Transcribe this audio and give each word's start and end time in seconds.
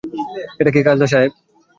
এটা 0.59 0.71
কি 0.75 0.81
কাজলা 0.87 1.07
সাহেব? 1.07 1.31